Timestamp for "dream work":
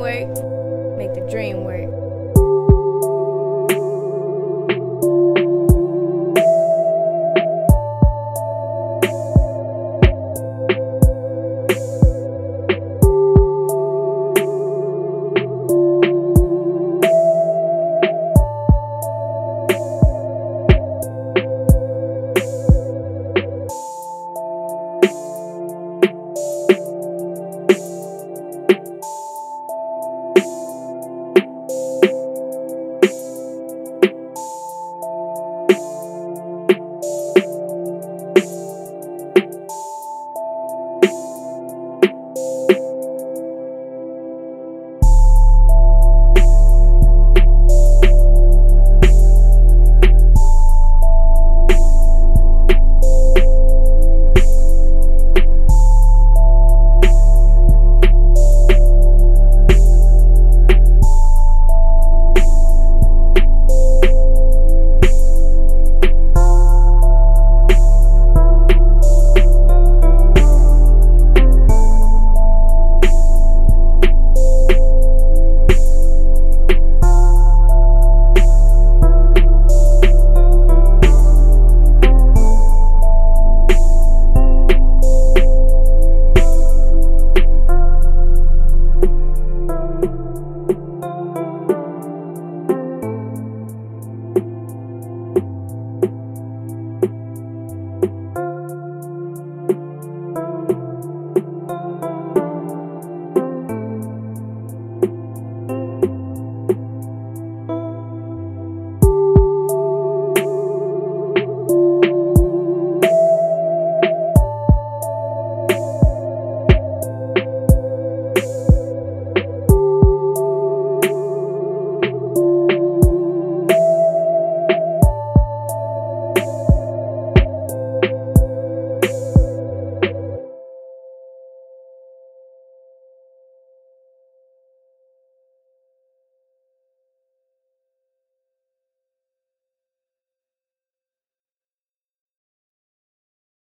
1.30-1.99